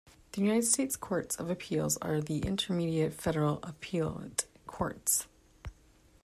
The 0.31 0.41
United 0.41 0.65
States 0.65 0.95
courts 0.95 1.35
of 1.35 1.51
appeals 1.51 1.97
are 1.97 2.19
the 2.21 2.39
intermediate 2.39 3.13
federal 3.13 3.59
appellate 3.61 4.47
courts. 4.65 5.27